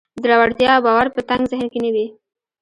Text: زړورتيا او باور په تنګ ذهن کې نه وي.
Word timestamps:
زړورتيا 0.21 0.71
او 0.75 0.81
باور 0.85 1.07
په 1.15 1.21
تنګ 1.29 1.43
ذهن 1.51 1.67
کې 1.71 1.79
نه 1.83 1.89
وي. 1.95 2.07